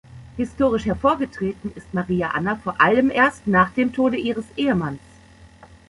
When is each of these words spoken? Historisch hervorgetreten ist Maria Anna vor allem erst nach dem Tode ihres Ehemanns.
Historisch 0.35 0.85
hervorgetreten 0.87 1.71
ist 1.75 1.93
Maria 1.93 2.29
Anna 2.31 2.55
vor 2.55 2.81
allem 2.81 3.11
erst 3.11 3.45
nach 3.45 3.69
dem 3.69 3.93
Tode 3.93 4.17
ihres 4.17 4.45
Ehemanns. 4.57 4.97